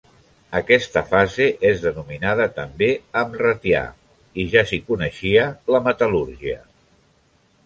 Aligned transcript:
Aquesta 0.59 1.01
fase 1.09 1.45
és 1.71 1.83
denominada 1.83 2.47
també 2.55 2.89
amratià 3.23 3.83
i 4.45 4.47
ja 4.55 4.65
s'hi 4.71 4.81
coneixia 4.89 5.47
la 5.77 5.83
metal·lúrgia. 5.91 6.59